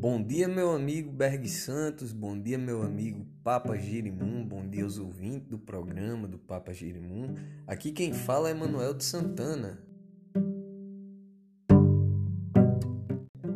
Bom 0.00 0.22
dia, 0.22 0.48
meu 0.48 0.72
amigo 0.72 1.12
Berg 1.12 1.46
Santos, 1.46 2.10
bom 2.10 2.40
dia, 2.40 2.56
meu 2.56 2.82
amigo 2.82 3.26
Papa 3.44 3.76
Girimum, 3.76 4.42
bom 4.46 4.66
dia 4.66 4.82
aos 4.82 4.96
ouvintes 4.96 5.46
do 5.46 5.58
programa 5.58 6.26
do 6.26 6.38
Papa 6.38 6.72
Girimum. 6.72 7.34
Aqui 7.66 7.92
quem 7.92 8.14
fala 8.14 8.48
é 8.48 8.54
Manuel 8.54 8.94
de 8.94 9.04
Santana. 9.04 9.78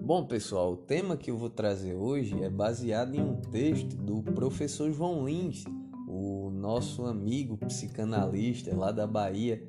Bom, 0.00 0.24
pessoal, 0.28 0.74
o 0.74 0.76
tema 0.76 1.16
que 1.16 1.28
eu 1.28 1.36
vou 1.36 1.50
trazer 1.50 1.94
hoje 1.94 2.40
é 2.40 2.48
baseado 2.48 3.16
em 3.16 3.20
um 3.20 3.34
texto 3.34 3.96
do 3.96 4.22
professor 4.22 4.92
João 4.92 5.26
Lins, 5.26 5.64
o 6.06 6.50
nosso 6.50 7.04
amigo 7.04 7.56
psicanalista 7.56 8.76
lá 8.76 8.92
da 8.92 9.08
Bahia. 9.08 9.60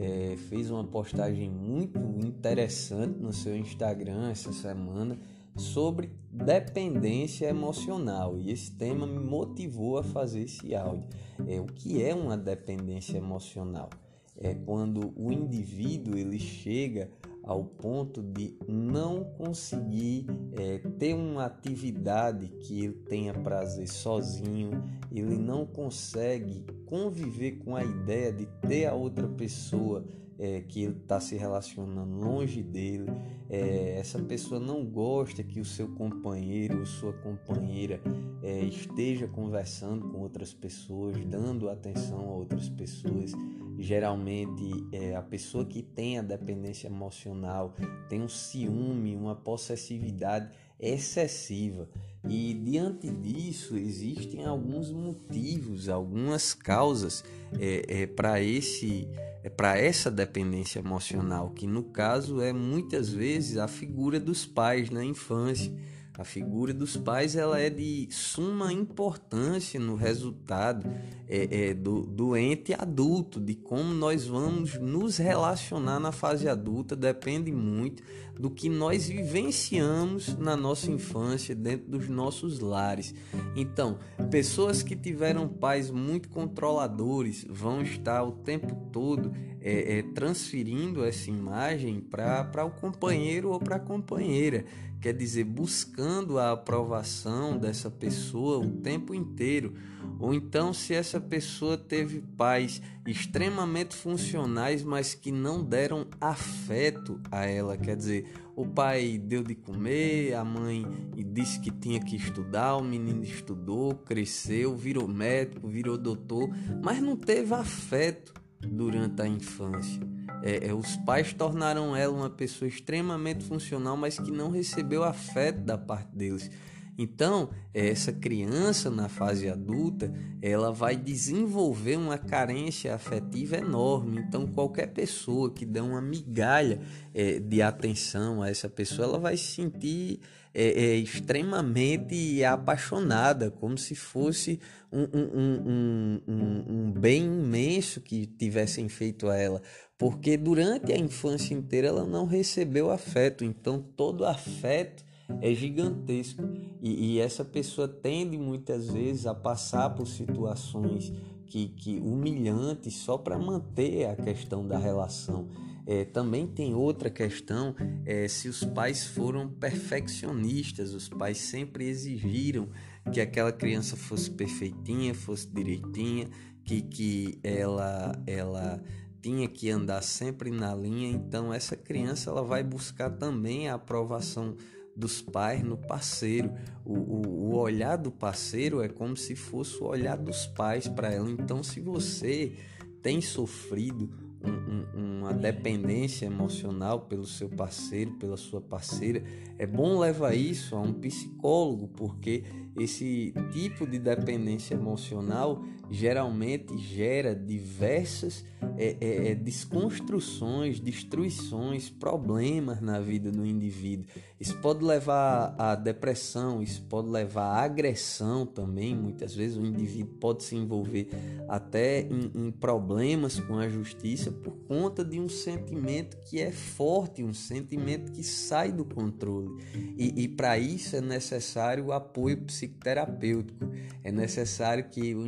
É, 0.00 0.36
fez 0.36 0.70
uma 0.70 0.84
postagem 0.84 1.50
muito 1.50 1.98
interessante 1.98 3.18
no 3.18 3.32
seu 3.32 3.56
Instagram 3.56 4.30
essa 4.30 4.52
semana 4.52 5.18
sobre 5.58 6.10
dependência 6.30 7.46
emocional 7.46 8.38
e 8.38 8.50
esse 8.50 8.70
tema 8.70 9.06
me 9.06 9.18
motivou 9.18 9.98
a 9.98 10.02
fazer 10.02 10.42
esse 10.42 10.74
áudio. 10.74 11.08
É, 11.46 11.60
o 11.60 11.66
que 11.66 12.02
é 12.02 12.14
uma 12.14 12.36
dependência 12.36 13.16
emocional? 13.16 13.90
É 14.36 14.54
quando 14.54 15.12
o 15.16 15.32
indivíduo 15.32 16.16
ele 16.16 16.38
chega 16.38 17.10
ao 17.48 17.64
ponto 17.64 18.22
de 18.22 18.54
não 18.68 19.24
conseguir 19.24 20.26
é, 20.52 20.76
ter 20.98 21.14
uma 21.14 21.46
atividade 21.46 22.46
que 22.60 22.84
ele 22.84 22.92
tenha 22.92 23.32
prazer 23.32 23.88
sozinho, 23.88 24.84
ele 25.10 25.34
não 25.38 25.64
consegue 25.64 26.66
conviver 26.84 27.52
com 27.52 27.74
a 27.74 27.82
ideia 27.82 28.30
de 28.30 28.44
ter 28.68 28.84
a 28.84 28.92
outra 28.92 29.26
pessoa 29.26 30.04
é, 30.38 30.60
que 30.60 30.82
ele 30.82 30.98
está 30.98 31.18
se 31.20 31.36
relacionando 31.36 32.22
longe 32.22 32.62
dele, 32.62 33.10
é, 33.48 33.98
essa 33.98 34.18
pessoa 34.18 34.60
não 34.60 34.84
gosta 34.84 35.42
que 35.42 35.58
o 35.58 35.64
seu 35.64 35.88
companheiro 35.88 36.80
ou 36.80 36.84
sua 36.84 37.14
companheira 37.14 37.98
é, 38.42 38.60
esteja 38.60 39.26
conversando 39.26 40.06
com 40.10 40.18
outras 40.18 40.52
pessoas, 40.52 41.16
dando 41.24 41.70
atenção 41.70 42.20
a 42.20 42.34
outras 42.34 42.68
pessoas. 42.68 43.32
Geralmente, 43.78 44.88
é, 44.92 45.14
a 45.14 45.22
pessoa 45.22 45.64
que 45.64 45.82
tem 45.82 46.18
a 46.18 46.22
dependência 46.22 46.88
emocional 46.88 47.74
tem 48.08 48.20
um 48.20 48.28
ciúme, 48.28 49.14
uma 49.14 49.36
possessividade 49.36 50.50
excessiva. 50.80 51.88
E 52.28 52.54
diante 52.54 53.08
disso, 53.08 53.76
existem 53.76 54.44
alguns 54.44 54.90
motivos, 54.90 55.88
algumas 55.88 56.52
causas 56.52 57.24
é, 57.58 58.02
é, 58.02 58.06
para 58.06 58.42
esse 58.42 59.08
é 59.44 59.48
para 59.48 59.78
essa 59.78 60.10
dependência 60.10 60.80
emocional, 60.80 61.50
que 61.50 61.64
no 61.64 61.84
caso 61.84 62.40
é 62.40 62.52
muitas 62.52 63.08
vezes 63.08 63.56
a 63.56 63.68
figura 63.68 64.18
dos 64.18 64.44
pais 64.44 64.90
na 64.90 65.04
infância. 65.04 65.72
A 66.18 66.24
figura 66.24 66.74
dos 66.74 66.96
pais 66.96 67.36
ela 67.36 67.60
é 67.60 67.70
de 67.70 68.08
suma 68.10 68.72
importância 68.72 69.78
no 69.78 69.94
resultado 69.94 70.84
é, 71.28 71.68
é, 71.68 71.74
do, 71.74 72.02
do 72.02 72.36
ente 72.36 72.74
adulto, 72.74 73.40
de 73.40 73.54
como 73.54 73.94
nós 73.94 74.26
vamos 74.26 74.76
nos 74.80 75.18
relacionar 75.18 76.00
na 76.00 76.10
fase 76.10 76.48
adulta, 76.48 76.96
depende 76.96 77.52
muito 77.52 78.02
do 78.36 78.50
que 78.50 78.68
nós 78.68 79.06
vivenciamos 79.06 80.36
na 80.36 80.56
nossa 80.56 80.90
infância, 80.90 81.54
dentro 81.54 81.88
dos 81.88 82.08
nossos 82.08 82.58
lares. 82.58 83.14
Então, 83.54 83.98
pessoas 84.28 84.82
que 84.82 84.96
tiveram 84.96 85.48
pais 85.48 85.88
muito 85.88 86.28
controladores 86.28 87.46
vão 87.48 87.80
estar 87.80 88.24
o 88.24 88.32
tempo 88.32 88.74
todo 88.92 89.32
é, 89.68 89.98
é, 89.98 90.02
transferindo 90.02 91.04
essa 91.04 91.28
imagem 91.28 92.00
para 92.00 92.64
o 92.64 92.70
companheiro 92.70 93.50
ou 93.50 93.60
para 93.60 93.76
a 93.76 93.78
companheira. 93.78 94.64
Quer 94.98 95.12
dizer, 95.12 95.44
buscando 95.44 96.38
a 96.38 96.52
aprovação 96.52 97.58
dessa 97.58 97.90
pessoa 97.90 98.58
o 98.58 98.70
tempo 98.80 99.14
inteiro. 99.14 99.74
Ou 100.18 100.32
então, 100.32 100.72
se 100.72 100.94
essa 100.94 101.20
pessoa 101.20 101.76
teve 101.76 102.22
pais 102.34 102.80
extremamente 103.06 103.94
funcionais, 103.94 104.82
mas 104.82 105.14
que 105.14 105.30
não 105.30 105.62
deram 105.62 106.06
afeto 106.18 107.20
a 107.30 107.44
ela, 107.44 107.76
quer 107.76 107.94
dizer, 107.94 108.24
o 108.56 108.66
pai 108.66 109.18
deu 109.18 109.42
de 109.44 109.54
comer, 109.54 110.32
a 110.32 110.44
mãe 110.44 110.84
disse 111.14 111.60
que 111.60 111.70
tinha 111.70 112.00
que 112.00 112.16
estudar, 112.16 112.76
o 112.76 112.82
menino 112.82 113.22
estudou, 113.22 113.94
cresceu, 113.94 114.74
virou 114.74 115.06
médico, 115.06 115.68
virou 115.68 115.98
doutor, 115.98 116.48
mas 116.82 117.02
não 117.02 117.14
teve 117.16 117.52
afeto 117.52 118.32
durante 118.60 119.22
a 119.22 119.26
infância. 119.26 120.02
É, 120.42 120.68
é, 120.68 120.74
os 120.74 120.96
pais 120.98 121.32
tornaram 121.32 121.96
ela 121.96 122.16
uma 122.16 122.30
pessoa 122.30 122.68
extremamente 122.68 123.44
funcional, 123.44 123.96
mas 123.96 124.18
que 124.18 124.30
não 124.30 124.50
recebeu 124.50 125.02
afeto 125.02 125.60
da 125.60 125.76
parte 125.76 126.14
deles. 126.14 126.50
Então, 126.98 127.50
essa 127.72 128.12
criança 128.12 128.90
na 128.90 129.08
fase 129.08 129.48
adulta, 129.48 130.12
ela 130.42 130.72
vai 130.72 130.96
desenvolver 130.96 131.96
uma 131.96 132.18
carência 132.18 132.92
afetiva 132.92 133.56
enorme. 133.56 134.18
Então, 134.18 134.48
qualquer 134.48 134.88
pessoa 134.88 135.48
que 135.52 135.64
dê 135.64 135.80
uma 135.80 136.02
migalha 136.02 136.80
é, 137.14 137.38
de 137.38 137.62
atenção 137.62 138.42
a 138.42 138.50
essa 138.50 138.68
pessoa, 138.68 139.06
ela 139.06 139.18
vai 139.20 139.36
se 139.36 139.44
sentir 139.44 140.18
é, 140.52 140.64
é, 140.64 140.96
extremamente 140.96 142.42
apaixonada, 142.42 143.48
como 143.48 143.78
se 143.78 143.94
fosse 143.94 144.58
um, 144.90 145.02
um, 145.02 146.20
um, 146.26 146.62
um, 146.66 146.90
bem 146.90 147.26
imenso 147.26 148.00
que 148.00 148.26
tivessem 148.26 148.88
feito 148.88 149.28
a 149.28 149.36
ela. 149.36 149.62
Porque 149.96 150.36
durante 150.36 150.92
a 150.92 150.98
infância 150.98 151.54
inteira 151.54 151.86
ela 151.86 152.04
não 152.04 152.26
recebeu 152.26 152.90
afeto. 152.90 153.44
Então, 153.44 153.80
todo 153.80 154.24
afeto 154.24 155.06
é 155.40 155.54
gigantesco 155.54 156.42
e, 156.80 157.14
e, 157.14 157.18
essa 157.20 157.44
pessoa 157.44 157.86
tende 157.86 158.38
muitas 158.38 158.88
vezes 158.88 159.26
a 159.26 159.34
passar 159.34 159.90
por 159.90 160.06
situações 160.06 161.12
que, 161.46 161.68
que 161.68 161.98
humilhantes 161.98 162.94
só 162.94 163.18
para 163.18 163.38
manter 163.38 164.06
a 164.06 164.16
questão 164.16 164.66
da 164.66 164.78
relação. 164.78 165.48
É, 165.86 166.04
também 166.04 166.46
tem 166.46 166.74
outra 166.74 167.08
questão 167.08 167.74
é, 168.04 168.28
se 168.28 168.48
os 168.48 168.62
pais 168.62 169.06
foram 169.06 169.48
perfeccionistas, 169.48 170.92
os 170.92 171.08
pais 171.08 171.38
sempre 171.38 171.88
exigiram 171.88 172.68
que 173.10 173.20
aquela 173.20 173.50
criança 173.50 173.96
fosse 173.96 174.30
perfeitinha, 174.30 175.14
fosse 175.14 175.48
direitinha, 175.48 176.28
que, 176.62 176.82
que 176.82 177.40
ela, 177.42 178.12
ela 178.26 178.82
tinha 179.22 179.48
que 179.48 179.70
andar 179.70 180.02
sempre 180.02 180.50
na 180.50 180.74
linha, 180.74 181.10
então 181.10 181.52
essa 181.52 181.74
criança 181.74 182.28
ela 182.30 182.42
vai 182.42 182.62
buscar 182.62 183.10
também 183.10 183.68
a 183.68 183.74
aprovação 183.74 184.54
dos 184.98 185.22
pais 185.22 185.62
no 185.62 185.76
parceiro. 185.76 186.52
O, 186.84 186.92
o, 186.92 187.22
o, 187.26 187.56
olhar 187.56 187.96
do 187.96 188.10
parceiro 188.10 188.82
é 188.82 188.88
como 188.88 189.16
se 189.16 189.36
fosse 189.36 189.78
o 189.80 189.86
olhar 189.86 190.18
dos 190.18 190.46
pais 190.46 190.88
para 190.88 191.12
ela. 191.12 191.30
Então, 191.30 191.62
se 191.62 191.80
você 191.80 192.54
tem 193.00 193.20
sofrido 193.20 194.10
um, 194.42 194.98
um, 194.98 195.18
uma 195.20 195.32
dependência 195.32 196.26
emocional 196.26 197.02
pelo 197.02 197.24
seu 197.24 197.48
parceiro, 197.48 198.12
pela 198.12 198.36
sua 198.36 198.60
parceira, 198.60 199.22
é 199.56 199.66
bom 199.66 199.98
levar 199.98 200.34
isso 200.34 200.74
a 200.74 200.80
um 200.80 200.92
psicólogo, 200.92 201.88
porque 201.88 202.44
esse 202.76 203.32
tipo 203.52 203.86
de 203.86 203.98
dependência 203.98 204.74
emocional 204.74 205.62
geralmente 205.90 206.76
gera 206.78 207.34
diversas 207.34 208.44
é, 208.76 208.96
é, 209.00 209.30
é, 209.30 209.34
desconstruções, 209.34 210.78
destruições, 210.80 211.90
problemas 211.90 212.80
na 212.80 213.00
vida 213.00 213.30
do 213.30 213.44
indivíduo. 213.44 214.06
Isso 214.38 214.56
pode 214.58 214.84
levar 214.84 215.54
à 215.58 215.74
depressão, 215.74 216.62
isso 216.62 216.82
pode 216.82 217.08
levar 217.08 217.56
à 217.56 217.62
agressão 217.62 218.46
também. 218.46 218.94
Muitas 218.94 219.34
vezes 219.34 219.56
o 219.56 219.64
indivíduo 219.64 220.14
pode 220.20 220.44
se 220.44 220.54
envolver 220.54 221.08
até 221.48 222.02
em, 222.02 222.30
em 222.34 222.50
problemas 222.50 223.40
com 223.40 223.58
a 223.58 223.68
justiça 223.68 224.30
por 224.30 224.56
conta 224.68 225.04
de 225.04 225.18
um 225.18 225.28
sentimento 225.28 226.16
que 226.28 226.40
é 226.40 226.52
forte, 226.52 227.22
um 227.22 227.34
sentimento 227.34 228.12
que 228.12 228.22
sai 228.22 228.70
do 228.70 228.84
controle. 228.84 229.50
E, 229.96 230.22
e 230.22 230.28
para 230.28 230.58
isso 230.58 230.94
é 230.94 231.00
necessário 231.00 231.86
o 231.86 231.92
apoio 231.92 232.38
psicoterapêutico, 232.38 233.68
é 234.04 234.12
necessário 234.12 234.84
que 234.88 235.14
o 235.14 235.26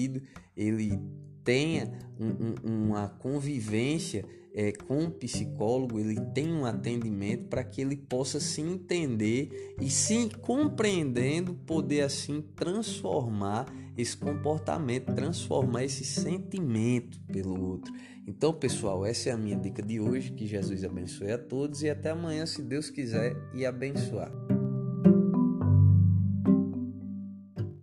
indivíduo 0.00 0.22
ele 0.56 0.98
tenha 1.44 1.90
um, 2.18 2.28
um, 2.28 2.86
uma 2.86 3.08
convivência 3.08 4.24
é, 4.52 4.72
com 4.72 5.04
o 5.04 5.10
psicólogo, 5.10 5.98
ele 5.98 6.20
tem 6.34 6.52
um 6.52 6.66
atendimento 6.66 7.48
para 7.48 7.62
que 7.62 7.80
ele 7.80 7.96
possa 7.96 8.40
se 8.40 8.60
entender 8.60 9.74
e 9.80 9.88
se 9.88 10.28
compreendendo, 10.40 11.54
poder 11.54 12.02
assim 12.02 12.42
transformar 12.56 13.66
esse 13.96 14.16
comportamento, 14.16 15.14
transformar 15.14 15.84
esse 15.84 16.04
sentimento 16.04 17.20
pelo 17.32 17.60
outro. 17.60 17.92
Então, 18.26 18.52
pessoal, 18.52 19.04
essa 19.04 19.30
é 19.30 19.32
a 19.32 19.36
minha 19.36 19.56
dica 19.56 19.82
de 19.82 20.00
hoje. 20.00 20.32
Que 20.32 20.46
Jesus 20.46 20.84
abençoe 20.84 21.32
a 21.32 21.38
todos 21.38 21.82
e 21.82 21.90
até 21.90 22.10
amanhã, 22.10 22.46
se 22.46 22.62
Deus 22.62 22.90
quiser, 22.90 23.36
e 23.54 23.66
abençoar. 23.66 24.49